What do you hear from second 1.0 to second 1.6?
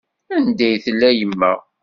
yemma?